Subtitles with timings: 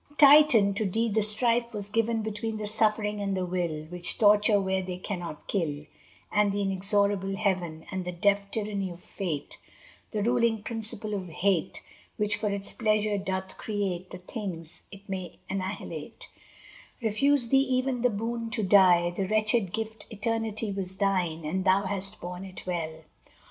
[0.09, 0.73] II Titan!
[0.73, 4.81] to thee the strife was given Between the suffering and the will, Which torture where
[4.81, 5.85] they cannot kill;
[6.31, 9.59] And the inexorable Heaven, And the deaf tyranny of Fate,
[10.09, 11.83] The ruling principle of Hate,
[12.17, 16.29] Which for its pleasure doth create The things it may annihilate,
[16.99, 21.83] Refused thee even the boon to die; The wretched gift eternity Was thine and thou
[21.83, 23.03] hast borne it well.